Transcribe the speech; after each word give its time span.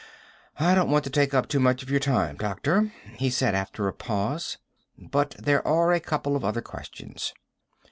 "I 0.59 0.73
don't 0.73 0.89
want 0.89 1.03
to 1.03 1.11
take 1.11 1.35
up 1.35 1.47
too 1.47 1.59
much 1.59 1.83
of 1.83 1.91
your 1.91 1.99
time, 1.99 2.35
doctor," 2.35 2.91
he 3.17 3.29
said 3.29 3.53
after 3.53 3.87
a 3.87 3.93
pause, 3.93 4.57
"but 4.97 5.35
there 5.37 5.61
are 5.67 5.93
a 5.93 5.99
couple 5.99 6.35
of 6.35 6.43
other 6.43 6.61
questions." 6.63 7.35